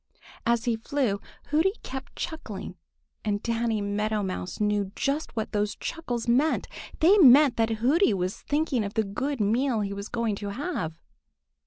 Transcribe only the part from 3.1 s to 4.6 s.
and Danny Meadow Mouse